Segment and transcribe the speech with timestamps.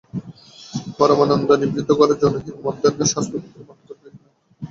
[0.97, 3.79] পরমানন্দ নিভৃত ঘরে জনহীন মধ্যাহ্নে শাস্ত্রপাঠ
[3.87, 4.13] করিতেছিলেন।